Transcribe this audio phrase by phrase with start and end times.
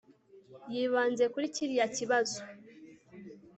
[0.73, 2.39] Yibanze kuri kiriya kibazo